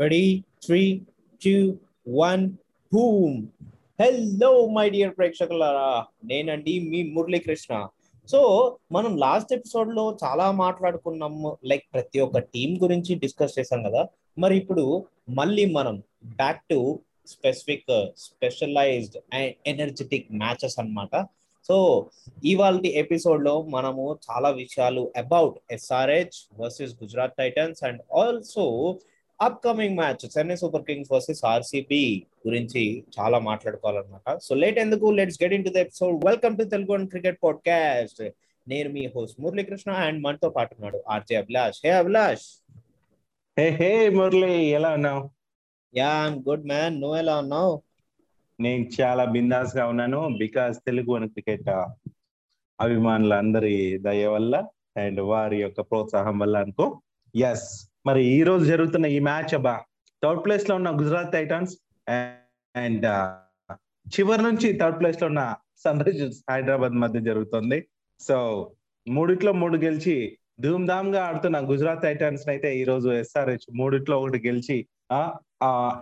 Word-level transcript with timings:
Ready? 0.00 0.40
Three 0.66 1.02
two 1.44 1.76
one 2.08 2.50
boom 2.92 3.46
hello 4.02 4.66
my 4.66 4.90
dear 4.90 5.16
ప్రేక్షకులారా. 5.16 6.04
నేనండి 6.24 6.80
మీ 6.80 7.02
Muralikrishna. 7.02 7.88
So 8.28 8.40
మనం 8.92 9.16
లాస్ట్ 9.16 9.52
ఎపిసోడ్లో 9.52 10.18
చాలా 10.24 10.50
మాట్లాడుకున్నాము 10.50 11.58
లైక్ 11.64 11.84
ప్రతి 11.92 12.20
ఒక్క 12.20 12.38
టీం 12.38 12.82
గురించి 12.82 13.14
డిస్కస్ 13.14 13.58
చేసాం 13.58 13.82
కదా. 13.82 14.08
మరి 14.38 14.56
ఇప్పుడు 14.56 15.06
మళ్ళీ 15.28 15.64
మనం 15.64 16.02
back 16.24 16.60
to 16.70 17.00
specific 17.26 18.10
specialised 18.18 19.34
and 19.34 19.54
energetic 19.66 20.32
matches 20.32 20.78
అన్నమాట. 20.78 21.26
సో 21.68 22.06
ఇవాళ 22.44 22.80
ఎపిసోడ్లో 22.86 23.62
మనము 23.62 24.18
చాలా 24.30 24.50
విషయాలు 24.50 25.12
about 25.16 25.58
SRH 25.70 26.60
versus 26.60 26.94
Gujarat 27.02 27.32
Titans 27.38 27.84
and 27.84 28.02
also 28.14 28.96
upcoming 29.40 29.96
match 29.96 30.38
Chennai 30.38 30.56
Super 30.56 30.82
Kings 30.82 31.12
versus 31.12 31.44
RCB 31.44 32.26
గురించి 32.46 33.04
చాలా 33.20 33.38
మాట్లాడుకోవాలన్నమాట. 33.38 34.38
సో 34.38 34.54
లేట్ 34.54 34.78
ఎందుకు? 34.78 35.06
Let's 35.06 35.42
get 35.42 35.52
into 35.64 35.68
the 35.68 35.76
episode 35.76 36.24
welcome 36.24 36.58
to 36.58 36.62
Telugu 36.62 37.06
cricket 37.06 37.38
podcast 37.44 38.22
నేను 38.68 38.90
మీ 38.90 39.06
హోస్ట్ 39.06 39.40
మురళీకృష్ణ 39.40 39.92
అండ్ 39.92 40.22
మనతో 40.22 40.50
పాటు 40.50 40.74
ఉన్నాడు 40.74 41.02
RJ 41.08 41.36
Abhilash 41.36 41.80
hey 41.84 41.90
Abhilash 41.90 42.62
hey 43.58 43.70
hey 43.70 44.08
Murali 44.08 44.64
ఎలా 44.64 44.90
ఉన్నావు? 44.90 45.30
యా 45.96 46.26
ఐమ్ 46.26 46.44
గుడ్ 46.48 46.66
మ్యాన్ 46.66 47.00
నువ్వు 47.00 47.16
ఎలా 47.16 47.38
ఉన్నావు? 47.38 47.82
నేను 48.60 49.02
చాలా 49.02 49.24
బిందాస్గా 49.24 49.86
ఉన్నాను 49.86 50.28
బికాస్ 50.38 50.78
తెలుగు 50.86 51.16
అని 51.16 51.28
క్రికెట్ 51.28 51.68
అభిమానుల 52.80 53.34
అందరి 53.34 53.98
దయ 53.98 54.26
వల్ల 54.26 54.66
అండ్ 54.96 55.20
వారి 55.20 55.62
యొక్క 55.62 55.80
ప్రోత్సాహం 55.80 56.38
వల్ల 56.38 56.58
అనుకో. 56.58 57.00
ఎస్ 57.36 57.89
మరి 58.06 58.20
ఈ 58.26 58.42
రోజు 58.42 58.64
జరుగుతున్న 58.64 59.06
ఈ 59.06 59.18
మ్యాచ్ 59.18 59.54
అబ్బా 59.54 59.72
థర్డ్ 60.22 60.44
ప్లేస్లో 60.44 60.74
ఉన్న 60.74 60.90
గుజరాత్ 61.00 61.32
టైటన్స్ 61.32 61.72
అండ్ 62.74 63.06
చివరి 64.06 64.42
నుంచి 64.42 64.68
థర్డ్ 64.78 64.98
ప్లేస్లో 65.00 65.26
ఉన్న 65.26 65.42
సన్ 65.84 66.00
రైజర్స్ 66.04 66.38
హైదరాబాద్ 66.50 66.92
మధ్య 66.92 67.20
జరుగుతుంది. 67.20 67.78
సో 68.20 68.36
మూడిట్లో 69.06 69.52
మూడు 69.52 69.76
గెలిచి 69.76 70.14
ధూమ్ 70.60 70.86
ధామ్గా 70.86 71.20
ఆడుతున్న 71.24 71.58
గుజరాత్ 71.70 72.02
టైటన్స్ 72.02 72.48
అయితే 72.48 72.70
ఈ 72.78 72.84
రోజు 72.84 73.10
ఎస్ఆర్హెచ్ 73.12 73.66
మూడిట్లో 73.76 74.16
ఒకటి 74.22 74.40
గెలిచి 74.48 74.76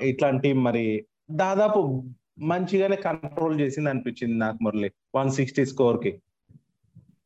ఇట్లాంటి 0.03 0.53
మరి 0.67 0.87
దాదాపు 1.31 1.81
మంచిగానే 2.53 2.97
కంట్రోల్ 2.97 3.61
చేసింది 3.61 3.91
అనిపించింది 3.91 4.39
నాకు 4.39 4.59
మురళి 4.63 4.91
వన్ 5.15 5.31
సిక్స్టీ 5.31 5.65
స్కోర్కి. 5.65 6.13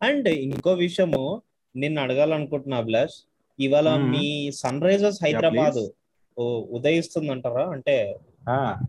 అండ్ 0.02 0.28
ఇంకో 0.28 0.72
విషయము 0.86 1.22
నిన్ను 1.76 2.02
అడగాలనుకుంటున్నా 2.02 2.76
అభిలాష్ 2.76 3.18
ఇవాళ 3.58 3.88
మీ 4.12 4.26
సన్ 4.60 4.82
రైజర్స్ 4.86 5.20
హైదరాబాద్ 5.24 5.80
ఉదయిస్తుందంటారా? 6.76 7.64
అంటే 7.74 7.96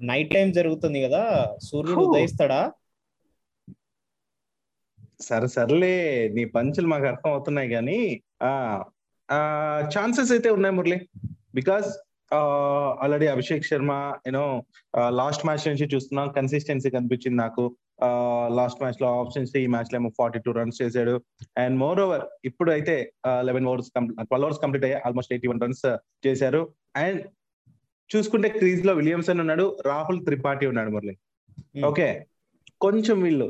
నైట్ 0.09 0.31
టైం 0.35 0.47
జరుగుతుంది 0.57 0.99
కదా 1.05 1.23
సూర్యుడు 1.67 2.03
ఉదయిస్తాడా? 2.07 2.61
సరే 5.27 5.47
సర్లే 5.47 5.95
నీ 6.35 6.43
పంచులు 6.55 6.87
మాకు 6.87 7.05
అర్థం 7.11 7.29
అవుతున్నాయి 7.31 7.69
కానీ 7.69 7.99
ఆ 9.29 9.39
ఛాన్సెస్ 9.93 10.31
అయితే 10.31 10.49
ఉన్నాయి 10.57 10.75
Murali. 10.77 10.97
Because 11.55 11.89
already 13.03 13.27
Abhishek 13.27 13.69
Sharma 13.69 13.91
you know 14.27 14.45
last 15.19 15.45
match 15.45 15.67
నుంచి 15.69 15.85
చూస్తున్నాం 15.93 16.29
కన్సిస్టెన్సీ 16.37 16.89
కనిపించింది 16.89 17.37
నాకు. 17.37 17.65
లాస్ట్ 18.59 18.79
మ్యాచ్లో 18.83 19.07
ఆప్షన్స్ 19.21 19.51
ఈ 19.61 19.65
మ్యాచ్లో 19.73 19.95
ఏమో 19.99 20.09
ఫార్టీ 20.19 20.39
టూ 20.45 20.51
రన్స్ 20.57 20.79
చేశాడు. 20.81 21.15
అండ్ 21.63 21.75
మోర్ 21.83 21.99
ఓవర్ 22.05 22.23
ఇప్పుడు 22.49 22.69
అయితే 22.75 22.95
eleven 23.47 23.67
overs 23.71 23.89
twelve 23.95 24.45
overs 24.47 24.61
complete 24.63 24.85
అయ్యాయి 24.87 25.03
ఆల్మోస్ట్ 25.07 25.33
ఎయిటీ 25.35 25.49
వన్ 25.51 25.61
రన్స్ 25.65 25.85
చేశారు. 26.27 26.61
అండ్ 27.03 27.21
చూసుకుంటే 28.09 28.49
క్రీజ్లో 28.59 28.93
విలియమ్సన్ 29.01 29.41
ఉన్నాడు 29.43 29.65
రాహుల్ 29.91 30.19
త్రిపాఠి 30.25 30.65
ఉన్నాడు 30.71 30.91
మురళి. 30.95 31.15
ఓకే 31.91 32.07
కొంచెం 32.85 33.17
వీళ్ళు 33.25 33.47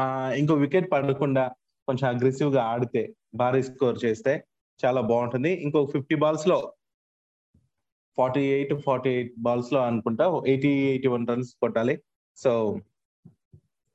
ఆ 0.00 0.02
ఇంకో 0.40 0.54
వికెట్ 0.64 0.88
పడకుండా 0.92 1.44
కొంచెం 1.88 2.06
అగ్రెసివ్గా 2.12 2.62
ఆడితే 2.72 3.02
భారీ 3.40 3.62
స్కోర్ 3.68 3.98
చేస్తే 4.04 4.32
చాలా 4.80 5.00
బాగుంటుంది. 5.10 5.50
ఇంకో 5.64 5.80
ఫిఫ్టీ 5.94 6.16
బాల్స్లో 6.24 6.58
ఫార్టీ 8.18 8.42
ఎయిట్ 8.54 8.72
ఫార్టీ 8.86 9.10
ఎయిట్ 9.16 9.32
బాల్స్లో 9.46 9.80
అనుకుంటా 9.88 10.24
ఎయిటీ 10.52 10.70
ఎయిటీ 10.92 11.08
వన్ 11.14 11.26
రన్స్ 11.30 11.50
కొట్టాలి. 11.62 11.94
సో 12.42 12.80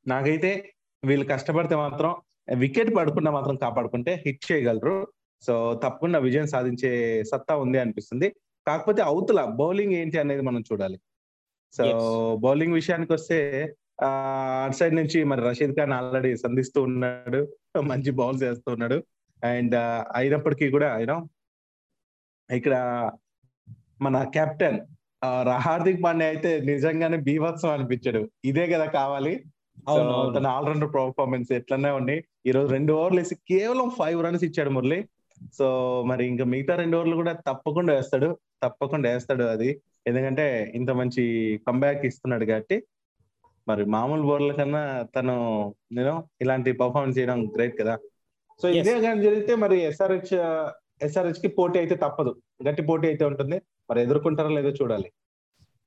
నాకైతే 0.08 0.74
వీళ్ళు 1.06 1.26
కష్టపడితే 1.26 1.76
మాత్రం 1.76 2.16
వికెట్ 2.56 2.96
పడకుండా 2.96 3.32
మాత్రం 3.32 3.56
కాపాడుకుంటే 3.56 4.24
హిట్ 4.26 4.52
చేయగలరు. 4.52 5.08
సో 5.42 5.54
తప్పకుండా 5.84 6.20
విజయం 6.20 6.48
సాధించే 6.48 7.24
సత్తా 7.24 7.56
ఉంది 7.56 7.78
అనిపిస్తుంది. 7.78 8.36
కాకపోతే 8.68 9.02
అవతల 9.02 9.46
బౌలింగ్ 9.46 9.94
ఏంటి 9.94 10.18
అనేది 10.20 10.42
మనం 10.42 10.62
చూడాలి. 10.62 10.98
సో 11.74 11.84
బౌలింగ్ 12.42 12.74
విషయానికి 12.74 13.14
వస్తే 13.14 13.40
అటు 14.04 14.76
సైడ్ 14.76 14.96
నుంచి 14.96 15.24
మరి 15.24 15.42
రషీద్ 15.42 15.76
ఖాన్ 15.76 15.94
ఆల్రెడీ 15.94 16.38
సంధిస్తూ 16.38 16.80
ఉన్నాడు. 16.84 17.42
మంచి 17.82 18.12
బౌల్స్ 18.12 18.44
వేస్తూ 18.44 18.72
ఉన్నాడు. 18.72 18.98
అండ్ 19.44 19.76
అయినప్పటికీ 20.16 20.70
కూడా 20.70 20.98
యూనో 21.00 21.18
ఇక్కడ 22.50 22.76
మన 24.02 24.24
కెప్టెన్ 24.24 24.80
హార్దిక్ 25.66 26.04
పాండే 26.06 26.26
అయితే 26.32 26.52
నిజంగానే 26.72 27.18
బీభత్సం 27.28 27.72
అనిపించాడు. 27.76 28.22
ఇదే 28.52 28.66
కదా 28.74 28.86
కావాలి. 29.00 29.34
తన 30.36 30.48
ఆల్రౌండర్ 30.58 30.92
పర్ఫార్మెన్స్ 30.96 31.50
ఎట్లనే 31.58 31.92
ఉండి 32.00 32.16
ఈ 32.48 32.52
రోజు 32.56 32.70
రెండు 32.78 32.92
ఓవర్లు 33.00 33.20
వేసి 33.22 33.36
కేవలం 33.52 33.88
ఫైవ్ 34.00 34.20
రన్స్ 34.26 34.44
ఇచ్చాడు 34.48 34.72
మురళి. 34.78 35.00
సో 35.58 35.68
మరి 36.10 36.24
ఇంకా 36.32 36.46
మిగతా 36.54 36.74
రెండు 36.82 36.96
ఓవర్లు 36.98 37.16
కూడా 37.22 37.34
తప్పకుండా 37.50 37.92
వేస్తాడు. 37.98 38.30
తప్పకుండా 38.64 39.08
వేస్తాడు 39.14 39.46
అది. 39.56 39.70
ఎందుకంటే 40.10 40.46
ఇంత 40.80 40.92
మంచి 41.00 41.24
కంబ్యాక్ 41.68 42.06
ఇస్తున్నాడు 42.10 42.46
కాబట్టి. 42.52 42.78
మరి 43.70 43.84
మామూలు 43.96 44.24
బోర్ల 44.30 44.52
కన్నా 44.52 44.82
తను 45.16 45.36
నేను 45.98 46.16
ఇలాంటి 46.44 46.72
పర్ఫార్మెన్స్ 46.82 47.18
చేయడం 47.20 47.40
గ్రేట్ 47.56 47.76
కదా. 47.82 47.96
సో 48.62 48.66
ఇదే 48.80 48.94
కానీ 49.06 49.20
జరిగితే 49.28 49.54
మరి 49.64 49.78
ఎస్ఆర్హెచ్ 49.92 50.34
ఎస్ఆర్హెచ్కి 51.06 51.50
పోటీ 51.60 51.78
అయితే 51.80 51.96
తప్పదు. 52.04 52.32
గట్టి 52.68 52.84
పోటీ 52.90 53.08
అయితే 53.12 53.24
ఉంటుంది. 53.32 53.58
మరి 53.90 54.00
ఎదుర్కొంటారో 54.02 54.52
లేదో 54.58 54.72
చూడాలి. 54.80 55.10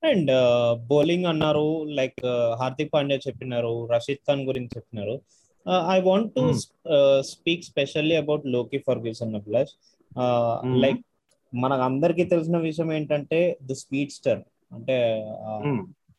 అండ్ 0.03 0.31
బౌలింగ్ 0.91 1.29
అన్నారు 1.33 1.67
లైక్ 1.99 2.21
హార్దిక్ 2.61 2.93
పాండ్యా 2.95 3.19
చెప్పినారు 3.27 3.73
రషీద్ 3.93 4.23
ఖాన్ 4.29 4.43
గురించి 4.49 4.71
చెప్పినారు. 4.77 5.15
I 5.95 5.99
want 6.01 6.31
to 6.35 6.43
speak 7.31 7.65
specially 7.71 8.17
అబౌట్లోకి 8.17 8.79
Ferguson 8.79 9.35
plus 9.47 9.73
like 10.85 11.01
మనకు 11.53 11.83
అందరికి 11.83 12.25
తెలిసిన 12.25 12.57
విషయం 12.59 12.89
ఏంటంటే 12.93 13.41
ది 13.63 13.75
స్పీడ్ 13.75 14.11
స్టర్ 14.11 14.41
అంటే 14.73 14.97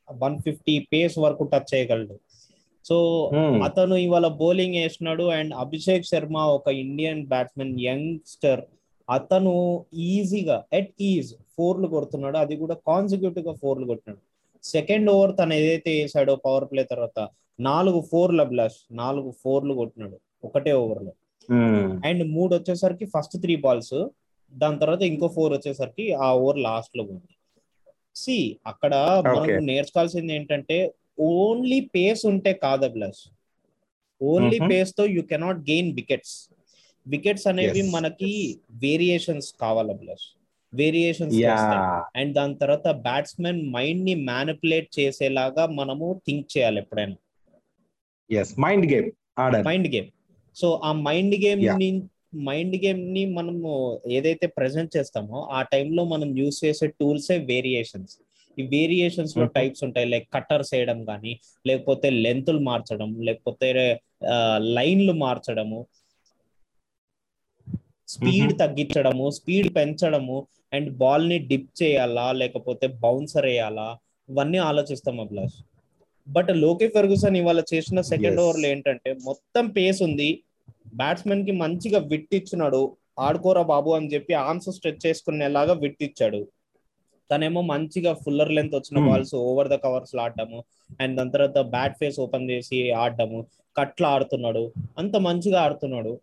వన్ 0.08 0.38
ఫిఫ్టీ 0.46 0.76
పేస్ 0.94 1.16
వరకు 1.20 1.44
టచ్ 1.44 1.70
చేయగలడు. 1.74 2.16
సో 2.86 2.96
అతను 3.64 3.96
ఇవాళ 3.96 4.28
బౌలింగ్ 4.42 4.78
వేసినాడు 4.82 5.26
అండ్ 5.38 5.54
అభిషేక్ 5.54 6.06
శర్మ 6.06 6.38
ఒక 6.58 6.68
ఇండియన్ 6.84 7.22
బ్యాట్స్మెన్ 7.28 7.74
యంగ్స్టర్ 7.82 8.62
అతను 9.10 9.54
ఈజీగా 10.10 10.58
ఎట్ 10.74 10.94
ఈజ్ 11.12 11.32
ఫోర్లు 11.56 11.88
కొడుతున్నాడు 11.94 12.38
అది 12.38 12.56
కూడా 12.64 12.76
కాన్సిక్యూటివ్గా 12.90 13.54
ఫోర్లు 13.62 13.86
కొట్టినాడు. 13.86 14.22
సెకండ్ 14.64 15.10
ఓవర్ 15.14 15.32
తను 15.38 15.54
ఏదైతే 15.60 15.92
వేసాడో 16.00 16.34
పవర్ 16.46 16.66
ప్లే 16.72 16.84
తర్వాత 16.92 17.20
నాలుగు 17.60 18.00
ఫోర్ల 18.12 18.42
బ్లాష్ 18.52 18.80
నాలుగు 19.02 19.30
ఫోర్లు 19.44 19.74
కొట్టినాడు 19.74 20.18
ఒకటే 20.44 20.74
ఓవర్లో. 20.82 21.12
అండ్ 22.08 22.24
మూడు 22.36 22.52
వచ్చేసరికి 22.58 23.06
ఫస్ట్ 23.14 23.36
త్రీ 23.44 23.56
బాల్స్ 23.66 23.98
దాని 24.54 24.78
తర్వాత 24.80 25.02
ఇంకో 25.12 25.28
ఫోర్ 25.36 25.52
వచ్చేసరికి 25.54 26.06
ఆ 26.26 26.30
ఓవర్ 26.40 26.60
లాస్ట్లో 26.68 27.04
ఉంది 27.14 27.34
సి 28.16 28.36
అక్కడ 28.72 28.94
మనం 29.28 29.50
నేర్చుకోవాల్సింది 29.70 30.34
ఏంటంటే 30.38 30.78
ఓన్లీ 31.32 31.80
పేస్ 31.96 32.24
ఉంటే 32.32 32.52
కాదు 32.64 32.88
బ్లస్ 32.96 33.22
only 34.22 34.60
పేస్తో 34.72 35.04
you 35.16 35.22
cannot 35.32 35.62
gain 35.70 35.92
wickets 36.00 36.36
wickets 37.10 37.48
అనేవి 37.52 37.82
మనకి 37.92 38.32
వేరియేషన్స్ 38.82 39.50
కావాలి 39.62 39.94
ప్లస్ 40.02 40.26
వేరియేషన్స్ 40.74 41.38
అండ్ 42.16 42.32
దాని 42.36 42.56
తర్వాత 42.56 42.88
బ్యాట్స్మెన్ 43.06 43.62
మైండ్ని 43.72 44.16
మ్యానిపులేట్ 44.26 44.90
చేసేలాగా 45.00 45.64
మనము 45.80 46.08
థింక్ 46.28 46.48
చేయాలి 46.54 46.80
ఎప్పుడైనా. 46.80 47.18
Mind 48.60 48.86
game 48.94 49.08
mind 49.70 49.90
game 49.96 50.10
so 50.58 50.68
ఆ 50.84 50.92
మైండ్ 51.08 51.36
గేమ్ని 51.44 51.90
మైండ్ 52.48 52.76
గేమ్ని 52.84 53.24
మనము 53.34 53.70
ఏదైతే 54.12 54.48
ప్రెజెంట్ 54.58 54.92
చేస్తామో 54.98 55.38
ఆ 55.52 55.62
టైంలో 55.72 56.04
మనం 56.06 56.30
యూస్ 56.38 56.60
చేసే 56.66 56.88
టూల్సే 57.00 57.38
వేరియేషన్స్ 57.50 58.16
ఈ 58.58 58.64
వేరియేషన్స్లో 58.68 59.46
టైప్స్ 59.56 59.82
ఉంటాయి 59.84 60.08
లైక్ 60.10 60.28
కట్టర్స్ 60.34 60.72
వేయడం 60.74 61.00
కానీ 61.06 61.32
లేకపోతే 61.66 62.10
లెంత్లు 62.26 62.62
మార్చడం 62.62 63.12
లేకపోతే 63.26 63.68
లైన్లు 64.78 65.14
మార్చడము 65.22 65.80
స్పీడ్ 68.14 68.54
తగ్గించడము 68.60 69.26
స్పీడ్ 69.38 69.70
పెంచడము 69.76 70.38
అండ్ 70.76 70.90
బాల్ని 71.02 71.38
డిప్ 71.50 71.72
చేయాలా 71.82 72.28
లేకపోతే 72.42 72.86
బౌన్సర్ 73.04 73.48
వేయాలా 73.52 73.88
ఇవన్నీ 74.30 74.60
ఆలోచిస్తాం 74.70 75.18
అభిలాష్. 75.24 75.58
బట్ 76.28 76.50
లోకే 76.66 76.88
ఫెర్గుసన్ 76.96 77.38
ఇవాళ 77.42 77.62
చేసిన 77.74 78.00
సెకండ్ 78.12 78.40
ఓవర్లో 78.44 78.68
ఏంటంటే 78.74 79.12
మొత్తం 79.28 79.68
పేస్ 79.78 80.00
ఉంది. 80.08 80.30
బ్యాట్స్మెన్కి 81.02 81.54
మంచిగా 81.64 82.00
విట్ 82.12 82.34
ఇచ్చినాడు. 82.40 82.82
ఆడుకోరా 83.20 83.64
బాబు 83.72 83.90
అని 83.98 84.10
చెప్పి 84.14 84.34
ఆర్మ్స్ 84.46 84.70
స్ట్రెచ్ 84.76 85.06
చేసుకునేలాగా 85.06 85.74
విట్ 85.84 86.04
ఇచ్చాడు. 86.08 86.42
తనేమో 87.30 87.62
మంచిగా 87.72 88.12
ఫుల్లర్ 88.24 88.52
లెంత్ 88.58 88.76
వచ్చిన. 88.76 89.00
బాల్స్ 89.08 89.34
ఓవర్ 89.36 89.70
ద 89.74 89.76
కవర్స్ 89.86 90.16
ఆడటము 90.26 90.60
అండ్ 91.02 91.16
దాని 91.18 91.34
తర్వాత 91.36 91.60
బ్యాట్ 91.76 91.98
ఫేస్ 92.00 92.20
ఓపెన్ 92.26 92.50
చేసి 92.52 92.80
ఆడటము 93.04 93.40
కట్ల 93.76 94.06
ఆడుతున్నాడు. 94.16 94.64
అంత 94.98 95.16
మంచిగా 95.28 95.60
ఆడుతున్నాడు. 95.62 96.14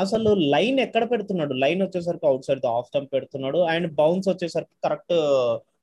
అసలు 0.00 0.30
లైన్ 0.34 0.80
ఎక్కడ 0.80 1.10
పెడుతున్నాడు? 1.10 1.54
లైన్ 1.54 1.82
వచ్చేసరికి 1.82 2.26
అవుట్ 2.26 2.44
సైడ్ 2.44 2.66
ఆఫ్ 2.66 2.86
స్టంప్ 2.86 3.12
పెడుతున్నాడు. 3.12 3.58
అండ్ 3.58 3.94
బౌన్స్ 3.94 4.28
వచ్చేసరికి 4.28 4.76
కరెక్ట్ 4.84 5.14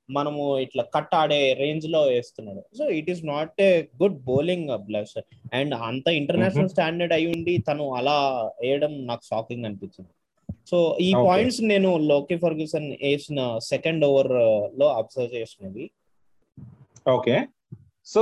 మనము 0.10 0.60
ఇట్లా 0.60 0.84
కట్ 0.84 1.16
ఆడే 1.16 1.54
రేంజ్లో 1.54 2.02
వేస్తున్నాడు. 2.04 2.78
So 2.78 2.90
it 2.90 3.10
is 3.10 3.26
not 3.26 3.62
a 3.62 3.84
good 4.04 4.24
bowling 4.24 4.78
bless 4.78 5.22
and 5.54 5.74
అంత 5.74 6.08
ఇంటర్నేషనల్ 6.08 6.70
స్టాండర్డ్ 6.70 7.14
అయి 7.14 7.28
ఉండి 7.28 7.58
తను 7.58 7.94
అలా 7.94 8.18
వేయడం 8.62 9.06
నాకు 9.06 9.22
షాకింగ్ 9.24 9.66
అనిపించింది. 9.66 10.12
సో 10.70 10.98
ఈ. 11.02 11.14
పాయింట్స్ 11.14 11.62
నేను 11.62 11.98
లోకి 11.98 12.38
ఫర్గ్యూసన్ 12.38 12.92
వేసిన 12.92 13.58
సెకండ్ 13.58 14.06
ఓవర్లో 14.06 14.88
అబ్జర్వ్ 14.94 15.36
చేసినవి. 15.36 15.92
ఓకే. 17.10 17.46
సో 18.06 18.22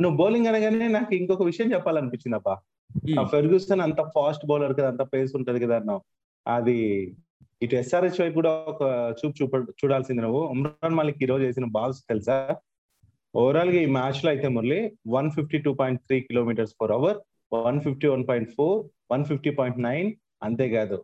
నువ్వు 0.00 0.16
బౌలింగ్ 0.16 0.46
అనగానే 0.46 0.88
నాకు 0.88 1.14
ఇంకొక 1.14 1.42
విషయం 1.42 1.72
చెప్పాలనిపించింది 1.72 2.36
అబ్బా 2.36 2.54
ఫెర్గ్యూసన్ 3.32 3.84
అంత 3.86 4.00
ఫాస్ట్ 4.14 4.44
బౌలర్ 4.50 4.74
కదా 4.78 4.88
అంత 4.92 5.02
పేస్ 5.12 5.32
ఉంటది 5.38 5.60
కదా 5.64 5.76
అన్నావు. 5.80 6.02
అది 6.46 6.78
ఇటు 7.64 7.74
ఎస్ఆర్హెచ్ 7.80 8.20
వైపు 8.20 8.36
కూడా 8.40 8.52
ఒక 8.72 8.82
చూపు 9.18 9.34
చూప 9.40 9.60
చూడాల్సింది 9.80 10.22
నువ్వు. 10.24 10.40
ఉమ్రాన్ 10.54 10.96
మాలిక్ 10.98 11.22
ఈ 11.24 11.28
రోజు 11.32 11.44
వేసిన 11.46 11.68
బాల్స్ 11.76 12.00
తెలుసా? 12.10 12.36
ఓవరాల్గా 13.34 13.78
ఈ 13.86 13.88
మ్యాచ్లో 13.96 14.28
అయితే 14.30 14.48
Murali 14.56 14.80
one 15.14 15.28
fifty 15.36 15.58
two 15.64 15.70
point 15.80 16.00
three 16.08 16.18
kilometres 16.28 16.74
per 16.80 16.94
hour 16.98 17.18
one 17.52 17.78
fifty 17.86 18.06
one 18.12 18.24
point 18.28 18.50
four 18.56 18.78
one 19.12 19.24
fifty 19.30 19.50
point 19.58 19.78
nine 19.88 20.08
అంతేకాదు. 20.46 20.98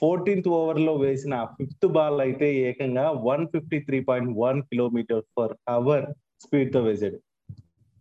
ఫోర్టీన్త్ 0.00 0.48
ఓవర్లో 0.58 0.92
వేసిన 1.04 1.34
ఫిఫ్త్ 1.58 1.86
బాల్ 1.96 2.20
అయితే 2.26 2.48
ఏకంగా 2.68 3.04
one 3.28 3.44
fifty 3.52 3.78
three 3.86 4.00
point 4.08 4.30
one 4.44 4.58
kilometre 4.62 5.22
per 5.38 5.54
hour 5.68 6.06
స్పీడ్తో 6.44 6.80
వేసాడు. 6.80 7.18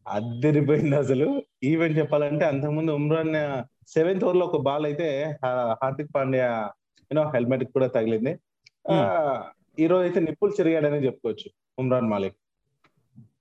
అద్దరిపోయింది 0.07 0.95
అసలు. 0.95 1.43
ఈవెన్ 1.63 1.97
చెప్పాలంటే 1.97 2.45
అంతకుముందు 2.45 2.91
ఉమ్రాన్ 2.91 3.33
సెవెంత్ 3.87 4.23
ఓవర్లో 4.23 4.45
ఒక 4.45 4.61
బాల్ 4.61 4.85
అయితే 4.85 5.37
హార్దిక్ 5.45 6.15
పాండ్యా 6.15 6.69
యూనో 7.11 7.23
హెల్మెట్ 7.23 7.63
కూడా 7.63 7.87
తగిలింది. 7.87 8.37
ఆ, 8.91 9.43
ఈ 9.79 9.87
రోజు 9.87 10.01
అయితే 10.01 10.19
నిప్పులు 10.19 10.51
చెరిగాడని 10.51 11.05
చెప్పుకోవచ్చు 11.05 11.51
Umran 11.79 12.07
Malik. 12.07 12.35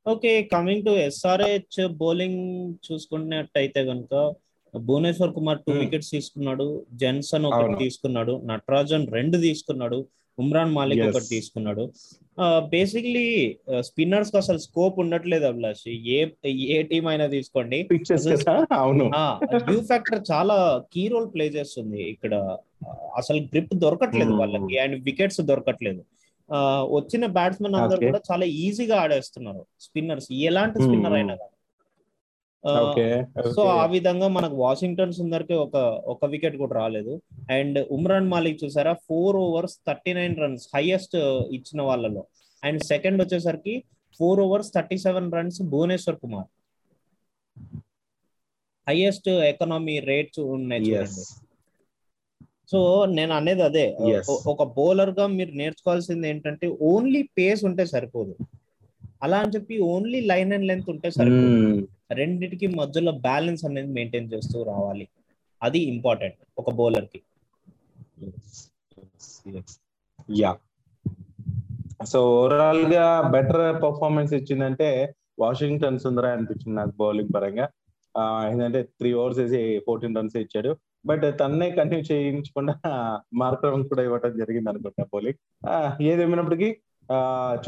Okay 0.07 0.43
coming 0.43 0.85
to 0.85 0.91
SRH 0.91 1.89
bowling 1.89 2.75
చూసుకున్నట్టయితే 2.93 3.85
కనుక 3.85 4.35
Bhuvneshwar 4.77 5.33
Kumar 5.33 5.59
two 5.59 5.73
Hmm. 5.73 5.81
Wickets 5.81 6.11
తీసుకున్నాడు. 6.11 6.87
జెన్సన్ 6.93 7.45
ఒకటి. 7.45 7.79
తీసుకున్నాడు. 7.79 8.41
నటరాజన్ 8.45 9.07
రెండు 9.13 9.37
తీసుకున్నాడు. 9.37 10.07
ఉమ్రాన్ 10.39 10.73
మాలిక్. 10.75 11.03
ఒకటి 11.09 11.29
తీసుకున్నాడు 11.29 11.85
బేసిక్లీ 12.71 13.27
స్పిన్నర్స్కి 13.81 14.37
అసలు 14.37 14.59
స్కోప్ 14.59 14.97
ఉండట్లేదు 14.99 15.45
అభిలాష్ 15.45 15.83
ఏ 16.15 16.19
ఏ 16.69 16.79
టీం 16.83 17.05
అయినా 17.07 17.27
తీసుకోండి 17.35 17.79
అవును 18.79 19.07
డ్యూ 19.65 19.81
ఫ్యాక్టర్ 19.83 20.21
చాలా 20.33 20.57
కీ 20.95 21.05
రోల్ 21.09 21.29
ప్లే 21.35 21.47
చేస్తుంది 21.51 22.03
ఇక్కడ 22.11 22.35
అసలు 23.19 23.41
గ్రిప్ 23.53 23.75
దొరకట్లేదు 23.85 24.31
Hmm. 24.31 24.41
వాళ్ళకి 24.41 24.77
అండ్ 24.79 24.97
వికెట్స్ 25.03 25.41
దొరకట్లేదు 25.51 26.03
వచ్చిన 26.91 27.25
బ్యాట్స్మెన్ 27.37 27.77
అందరూ. 27.77 28.01
కూడా 28.07 28.21
చాలా 28.31 28.47
ఈజీగా 28.63 28.97
ఆడేస్తున్నారు 29.03 29.63
స్పిన్నర్స్ 29.81 30.29
ఎలాంటి 30.43 30.79
Hmm. 30.79 30.87
స్పిన్నర్ 30.87 31.15
అయినా 31.15 31.35
కానీ. 31.35 31.54
సో 33.57 33.63
ఆ 33.81 33.87
విధంగా 33.95 34.29
మనకు 34.37 34.57
వాషింగ్టన్ 34.57 35.17
సుందర్కి 35.19 35.55
ఒక 35.65 35.77
ఒక 36.13 36.25
వికెట్ 36.35 36.57
కూడా 36.63 36.75
రాలేదు. 36.81 37.15
అండ్ 37.51 37.79
ఉమ్రాన్ 37.97 38.31
మాలిక్ 38.35 38.63
చూసారా? 38.65 38.93
Four 39.09 39.37
overs 39.37 39.77
thirty 39.89 40.13
nine 40.19 40.37
runs 40.43 40.65
highest 40.75 41.17
ఇచ్చిన 41.57 41.81
వాళ్ళలో. 41.83 42.25
అండ్ 42.63 42.83
సెకండ్ 42.93 43.23
వచ్చేసరికి 43.23 43.75
four 44.19 44.41
overs 44.41 44.71
thirty 44.75 44.99
seven 44.99 45.31
runs 45.37 45.63
Bhuvneshwar 45.63 46.21
Kumar. 46.23 46.49
Highest 48.89 49.29
economy 49.53 49.97
rates 50.11 50.41
ఉన్నాయి 50.57 50.83
చూడండి. 50.89 51.25
సో 52.73 52.81
నేను 53.17 53.33
అనేది 53.39 53.63
అదే 53.63 53.87
ఒక 54.53 54.63
బౌలర్గా 54.77 55.25
మీరు 55.39 55.53
నేర్చుకోవాల్సింది 55.61 56.27
ఏంటంటే 56.29 56.67
ఓన్లీ 56.93 57.23
పేస్ 57.39 57.63
ఉంటే 57.65 57.85
సరిపోదు. 57.87 58.35
అలా 59.23 59.39
అని 59.43 59.53
చెప్పి 59.57 59.75
ఓన్లీ 59.93 60.21
లైన్ 60.31 60.53
అండ్ 60.53 60.67
లెంత్ 60.71 60.89
ఉంటే 60.91 61.11
సరిపోదు. 61.11 61.89
రెండిటికి 62.13 62.67
మధ్యలో 62.67 63.13
బ్యాలెన్స్ 63.13 63.65
అనేది 63.65 63.93
మెయింటైన్ 63.93 64.33
చేస్తూ 64.33 64.63
రావాలి. 64.63 65.09
అది 65.63 65.79
ఇంపార్టెంట్ 65.79 66.35
ఒక 66.59 66.71
బౌలర్కి 66.71 67.23
యా 70.31 70.57
సో 72.07 72.41
ఓవరాల్గా 72.41 73.21
బెటర్ 73.21 73.83
పర్ఫార్మెన్స్ 73.83 74.33
ఇచ్చిందంటే 74.35 75.15
వాషింగ్టన్ 75.39 75.99
సుందర 75.99 76.27
అనిపించింది 76.27 76.77
నాకు 76.77 76.91
బౌలింగ్ 76.97 77.35
పరంగా. 77.35 77.69
ఏంటంటే 78.53 78.83
త్రీ 78.83 79.13
ఓవర్స్ 79.13 79.39
వేసి 79.39 79.83
ఫోర్టీన్ 79.87 80.17
రన్స్ 80.17 80.37
ఇచ్చాడు. 80.37 80.77
బట్ 81.07 81.39
తన్నే 81.41 81.71
కంటిన్యూ 81.71 82.17
చేయించకుండా 82.17 82.75
మార్కరం 83.35 83.83
కూడా 83.83 84.03
ఇవ్వడం 84.03 84.39
జరిగింది 84.39 84.69
అనుకుంటా 84.69 85.05
బౌలింగ్ 85.05 86.03
ఏదేమైనప్పటికీ 86.03 86.77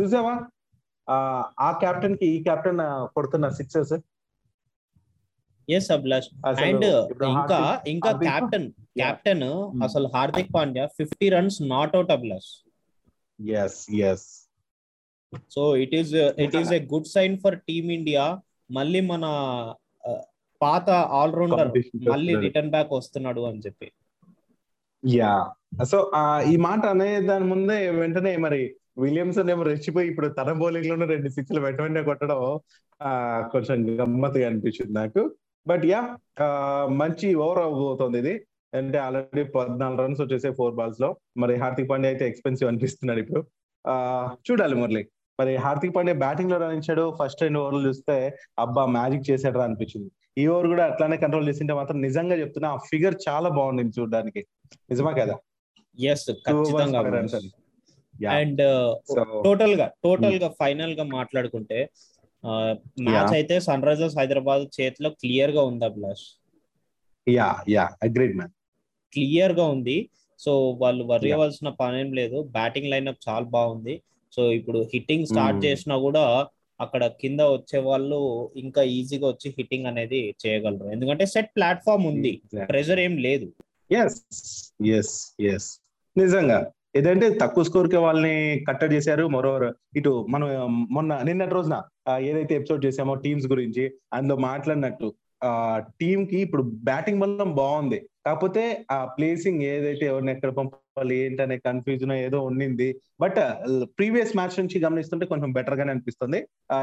చూసావా? 0.00 0.40
ఆ, 1.10 1.44
ఆ 1.60 1.78
కెప్టెన్కి 1.78 2.26
ఈ 2.26 2.42
కెప్టెన్ 2.42 2.78
కొడుతున్న 3.14 3.48
సిక్సెస్ 3.48 3.92
ఎస్ 5.68 5.88
అభిలాష్ 5.94 6.28
అండ్ 6.62 6.86
ఇంకా 7.28 7.60
ఇంకా 7.92 8.08
హార్దిక్ 8.08 8.28
కెప్టెన్ 8.30 8.66
కెప్టెన్ 9.00 9.44
అసలు 9.86 10.08
Hardik 10.14 10.50
Pandya 10.54 10.86
fifty 10.98 11.28
runs 11.34 11.58
not 11.70 11.94
out 11.96 12.12
Abhilash 12.16 12.50
yes 13.58 13.78
yes 14.06 14.26
so 15.50 15.62
it 15.82 15.94
is 15.98 16.12
it 16.44 16.56
is 16.56 16.72
a 16.72 16.82
good 16.92 17.10
sign 17.14 17.36
for 17.40 17.56
team 17.68 17.90
India 17.92 18.24
మళ్ళీ 18.70 19.00
మన 19.08 19.24
ఆ, 20.04 20.12
పాత 20.60 20.88
ఆల్రౌండర్ 21.18 21.70
మళ్ళీ 22.08 22.34
రిటర్న్ 22.44 22.70
బ్యాక్ 22.72 22.92
వస్తున్నాడు 22.94 23.42
అని 23.48 23.60
చెప్పి. 23.60 23.88
యా 25.02 25.32
సో 25.84 25.98
ఈ 26.46 26.56
మాట 26.64 26.82
అనే 26.94 27.08
దాని 27.26 27.46
ముందే 27.50 27.76
వెంటనే 27.98 28.32
మరి 28.44 28.60
విలియమ్సన్ 28.98 29.50
ఏమో 29.50 29.64
రెచ్చిపోయి 29.69 30.06
ఇప్పుడు 30.10 30.28
తన 30.38 30.52
బౌలింగ్లోనే 30.60 31.06
రెండు 31.12 31.30
సిక్స్లు 31.34 31.60
వెంట 31.60 31.78
వెంటనే 31.82 32.02
కొట్టడం 32.04 32.40
కొంచెం 33.52 33.76
గమ్మత్తుగా 33.98 34.46
అనిపించింది 34.50 34.94
నాకు. 34.94 35.22
బట్ 35.68 35.84
యా 35.84 36.00
మంచి 37.00 37.34
ఓవర్ 37.34 37.58
అవబోతోంది 37.58 38.18
ఇది. 38.18 38.34
అంటే 38.74 38.98
ఆల్రెడీ 38.98 39.44
పద్నాలుగు 39.44 40.00
రన్స్ 40.02 40.20
వచ్చేసాయి 40.20 40.54
ఫోర్ 40.54 40.74
బాల్స్లో. 40.74 41.16
మరి 41.36 41.54
హార్దిక్ 41.56 41.90
పాండ్యా 41.90 42.10
అయితే 42.10 42.28
ఎక్స్పెన్సివ్ 42.28 42.68
అనిపిస్తున్నాడు 42.70 43.20
ఇప్పుడు. 43.20 43.42
చూడాలి 44.50 44.74
మురళి. 44.74 45.02
మరి 45.41 45.56
హార్దిక్ 45.56 45.94
పాండ్యా 45.96 46.14
బ్యాటింగ్లో 46.14 46.58
రాణించాడు. 46.58 47.05
ఫస్ట్ 47.19 47.43
రెండు 47.43 47.58
ఓవర్లు 47.60 47.88
చూస్తే 47.88 48.36
అబ్బా 48.58 48.86
మ్యాజిక్ 48.86 49.31
చేశాడు 49.31 49.58
అనిపించింది. 49.58 50.10
ఈ 50.38 50.46
ఓవర్ 50.46 50.67
కూడా 50.67 50.84
అట్లానే 50.84 51.17
కంట్రోల్ 51.17 51.48
చేసింటే 51.48 51.72
మాత్రం 51.72 52.00
నిజంగా 52.00 52.36
చెప్తున్నా 52.36 52.70
ఆ 52.70 52.76
ఫిగర్ 52.76 53.14
చాలా 53.29 53.48
బాగుంది 53.48 53.82
చూడడానికి. 54.00 54.46
నిజమా 54.91 55.12
కదా? 55.12 55.36
ఎస్. 55.98 56.31
అండ్ 58.31 58.62
టోటల్గా 59.44 59.86
టోటల్గా 60.05 60.48
ఫైనల్గా 60.60 61.05
మాట్లాడుకుంటే 61.05 61.79
మ్యాచ్. 62.44 63.34
అయితే 63.34 63.60
సన్ 63.60 63.82
రైజర్స్ 63.82 64.19
హైదరాబాద్ 64.19 64.81
చేతిలో 64.81 65.10
క్లియర్గా 65.10 65.62
ఉంది 65.62 65.84
Abhilash 65.84 66.40
yeah 67.28 67.56
yeah 67.69 67.90
agreed 68.02 68.36
man 68.36 68.50
క్లియర్గా 69.12 69.66
ఉంది. 69.66 70.10
సో 70.38 70.70
వాళ్ళు 70.70 71.05
వరి 71.05 71.32
అవ్వాల్సిన 71.32 71.69
పని 71.69 72.00
ఏం 72.00 72.12
లేదు. 72.12 72.43
బ్యాటింగ్ 72.43 72.90
లైన్అప్ 72.90 73.28
చాలా 73.28 73.44
బాగుంది. 73.44 74.02
సో 74.32 74.52
ఇప్పుడు 74.52 74.88
హిట్టింగ్ 74.94 75.26
స్టార్ట్ 75.26 75.56
Hmm. 75.56 75.66
చేసినా 75.66 75.98
కూడా 75.98 76.46
అక్కడ 76.81 77.06
కింద 77.06 77.40
వచ్చే 77.40 77.78
వాళ్ళు 77.78 78.50
ఇంకా 78.56 78.82
ఈజీగా 78.82 79.28
వచ్చి 79.28 79.55
హిట్టింగ్ 79.58 79.86
అనేది 79.86 80.34
చేయగలరు. 80.46 80.88
ఎందుకంటే 80.88 81.26
సెట్ 81.26 81.50
ప్లాట్ఫామ్ 81.56 82.06
ఉంది. 82.06 82.43
ప్రెజర్ 82.69 82.98
ఏం 82.98 83.16
లేదు. 83.16 83.52
నిజంగా. 86.16 86.72
ఏదంటే 86.96 87.26
తక్కువ 87.43 87.62
స్కోర్కి 87.69 87.98
వాళ్ళని 88.05 88.34
కట్టడి 88.69 88.94
చేశారు. 88.96 89.24
మరోవర్ 89.36 89.69
ఇటు 89.98 90.12
మనం 90.31 90.48
మొన్న 90.96 91.20
నిన్నటి 91.29 91.55
రోజున 91.55 91.76
ఏదైతే 92.31 92.53
ఎపిసోడ్ 92.58 92.84
చేసామో 92.86 93.15
టీమ్స్ 93.24 93.46
గురించి 93.53 93.84
అందులో 94.12 94.36
మాట్లాడినట్టు 94.48 95.08
ఆ 95.44 95.50
టీమ్కి 96.00 96.36
ఇప్పుడు 96.44 96.62
బ్యాటింగ్ 96.88 97.20
బలం 97.22 97.50
బాగుంది. 97.55 97.98
కాకపోతే 98.26 98.62
ఆ 98.91 98.98
ప్లేసింగ్ 99.17 99.65
ఏదైతే 99.72 100.05
ఎవరిని 100.06 100.32
ఎక్కడ 100.32 100.50
పంపాలి 100.50 101.17
ఏంటనే 101.24 101.56
కన్ఫ్యూజన్ 101.67 102.15
ఏదో 102.26 102.38
ఉండింది 102.41 102.88
బట్ 103.20 103.41
ప్రీవియస్ 103.98 104.32
మ్యాచ్ 104.36 104.56
నుంచి 104.60 104.76
గమనిస్తుంటే 104.84 105.26
కొంచెం 105.26 105.50
బెటర్ 105.53 105.79
గానే 105.81 105.93
అనిపిస్తుంది. 105.94 106.38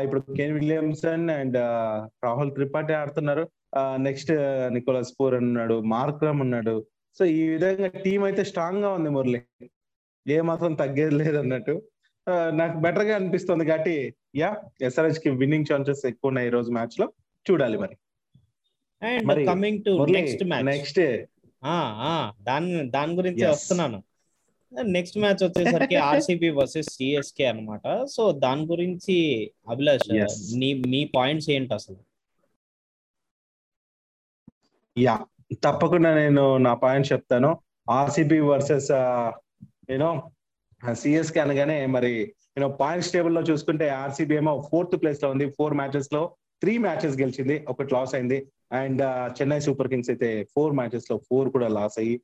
ఇప్పుడు 0.05 0.21
Kane 0.37 0.55
Williamson 0.59 1.25
and 1.39 1.57
Rahul 2.25 2.53
Tripathi 2.57 2.95
ఆడుతున్నారు. 3.01 3.45
నెక్స్ట్ 4.07 4.31
నికోలస్ 4.75 5.13
పూర్ 5.19 5.35
ఉన్నాడు 5.43 5.77
మార్క్రమ్ 5.95 6.41
ఉన్నాడు. 6.45 6.75
సో 7.17 7.23
ఈ 7.39 7.41
విధంగా 7.53 7.87
టీం 8.05 8.21
అయితే 8.27 8.43
స్ట్రాంగ్గా 8.49 8.91
ఉంది 8.97 9.09
మురళి. 9.15 9.39
ఏ 10.25 10.41
మాత్రం 10.41 10.73
తగ్గేది 10.73 11.15
లేదు 11.15 11.37
అన్నట్టు 11.37 11.81
నాకు 12.53 12.77
బెటర్గా 12.77 13.15
అనిపిస్తుంది 13.15 13.65
కాబట్టి 13.65 13.95
యా 14.35 14.49
ఎస్ఆర్హెచ్కి 14.81 15.29
విన్నింగ్ 15.29 15.65
ఛాన్సెస్ 15.73 16.05
ఎక్కువ 16.05 16.27
ఉన్నాయి 16.27 16.47
ఈ 16.47 16.51
రోజు 16.51 16.71
మ్యాచ్లో 16.71 17.07
చూడాలి 17.45 17.77
మరి. 17.77 17.95
And 19.01 19.47
coming 19.47 19.83
to 19.83 20.05
next 20.11 20.43
match. 20.43 20.65
Next 20.65 20.99
దాని 22.43 22.89
దాని 22.89 23.13
గురించి. 23.13 23.45
వస్తున్నాను. 23.45 24.03
నెక్స్ట్ 24.87 25.17
మ్యాచ్ 25.17 25.43
వచ్చేసరికి 25.43 25.95
ఆర్సీబీ 26.11 26.49
వర్సెస్ 26.49 26.89
సిఎస్కే 26.89 27.45
అన్నమాట. 27.45 28.05
సో 28.05 28.31
దాని 28.31 28.65
గురించి 28.65 29.17
అభిలాష్. 29.69 30.09
నీ 30.57 30.73
నీ 30.87 31.11
పాయింట్స్ 31.15 31.49
ఏంటి 31.49 31.73
అసలు? 31.73 31.99
యా 34.97 35.25
తప్పకుండా 35.63 36.15
నేను 36.15 36.57
నా 36.57 36.73
పాయింట్ 36.73 37.11
చెప్తాను. 37.11 37.51
ఆర్సీబీ 37.89 38.39
వర్సెస్ 38.39 38.91
యూనో 39.89 40.11
సిఎస్కే 40.93 41.39
అనగానే 41.39 41.85
మరి 41.85 42.11
యూనో 42.57 42.69
పాయింట్స్ 42.69 43.11
టేబుల్లో 43.11 43.41
చూసుకుంటే 43.41 43.89
ఆర్సీబీ 43.89 44.35
ఏమో 44.35 44.53
ఫోర్త్ 44.71 45.01
ప్లేస్లో 45.01 45.29
ఉంది. 45.29 45.45
ఫోర్ 45.57 45.73
మ్యాచెస్లో 45.73 46.21
త్రీ 46.61 46.77
మ్యాచెస్ 46.77 47.17
గెలిచింది. 47.21 47.65
ఒకటి 47.69 47.93
లాస్ 47.93 48.15
అయింది. 48.15 48.37
అండ్ 48.71 49.01
చెన్నై 49.37 49.59
సూపర్ 49.59 49.87
కింగ్స్ 49.87 50.09
అయితే 50.09 50.47
ఫోర్ 50.55 50.73
మ్యాచెస్లో 50.73 51.17
ఫోర్ 51.17 51.49
కూడా 51.49 51.67
లాస్ 51.67 51.97
అయ్యి 51.99 52.15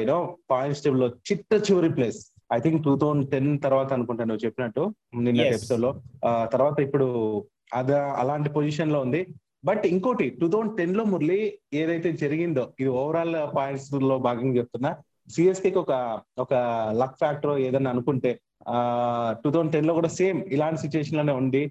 యూనో 0.00 0.36
పాయింట్స్ 0.50 0.82
టేబుల్లో 0.84 1.08
చిట్ట 1.28 1.70
చివరి 1.70 1.90
place 1.90 2.20
I 2.52 2.58
think 2.60 2.84
two 2.84 2.98
thousand 2.98 3.30
ten 3.30 3.50
తర్వాత 3.64 3.92
అనుకుంటా 3.92 4.24
నువ్వు 4.24 4.44
చెప్పినట్టు 4.46 4.94
నిన్న. 5.16 5.40
ఎపిసోడ్లో. 5.40 5.90
తర్వాత 6.24 6.80
ఇప్పుడు 6.80 7.06
అద 7.74 7.92
అలాంటి 7.92 8.48
పొజిషన్లో 8.48 9.00
ఉంది. 9.00 9.20
బట్ 9.64 9.86
ఇంకోటి 9.86 10.26
టూ 10.40 10.46
థౌసండ్ 10.48 10.76
టెన్లో 10.76 11.04
మురళి 11.04 11.38
ఏదైతే 11.74 12.12
జరిగిందో 12.12 12.72
ఇది 12.80 12.90
ఓవరాల్ 13.00 13.56
పాయింట్స్లో 13.56 14.18
భాగంగా 14.18 14.56
చెప్తున్నా 14.56 14.90
సిఎస్కే 15.34 15.70
ఒక 15.82 15.92
ఒక 16.44 16.54
లక్ 17.00 17.18
ఫ్యాక్టర్ 17.22 17.58
ఏదన్నా 17.66 17.90
అనుకుంటే 17.94 18.30
ఆ 18.68 18.78
టూ 19.42 19.50
థౌసండ్ 19.50 19.74
టెన్లో 19.74 19.92
కూడా 19.98 20.10
సేమ్ 20.20 20.40
ఇలాంటి 20.54 20.80
సిచ్యువేషన్లోనే 20.84 21.34
ఉండి 21.42 21.62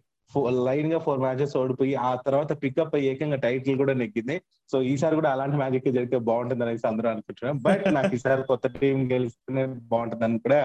లైన్గా 0.68 0.98
ఫోర్ 1.06 1.22
మ్యాచెస్ 1.24 1.54
ఓడిపోయి 1.58 1.94
ఆ 2.08 2.10
తర్వాత 2.26 2.52
పికప్ 2.64 2.96
అయ్యి 2.96 3.08
ఏకంగా 3.12 3.38
టైటిల్ 3.46 3.78
కూడా 3.78 3.94
నెగ్గింది. 3.94 4.36
సో 4.72 4.78
ఈసారి 4.92 5.16
కూడా 5.20 5.30
అలాంటి 5.36 5.58
మ్యాజిక్ 5.58 5.88
జరిగితే 5.96 6.18
బాగుంటుంది 6.30 6.64
అనేసి 6.66 6.86
అందరూ 6.88 7.08
అనుకుంటున్నాం. 7.10 7.58
బట్ 7.68 7.86
నాకు 7.96 8.12
ఈసారి 8.18 8.44
కొత్త 8.44 8.68
టీం 8.80 8.98
గెలిస్తేనే 9.14 9.64
బాగుంటుంది 9.94 10.26
అని 10.28 10.40
కూడా 10.40 10.62